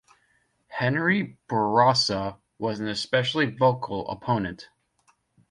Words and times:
Henri 0.69 1.37
Bourassa 1.47 2.39
was 2.57 2.79
an 2.79 2.87
especially 2.87 3.45
vocal 3.45 4.09
opponent. 4.09 4.67